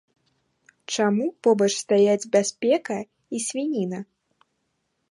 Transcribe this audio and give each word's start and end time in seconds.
Чаму 0.95 1.25
побач 1.47 1.69
стаяць 1.83 2.29
бяспека 2.37 2.97
і 3.37 3.45
свініна? 3.51 3.99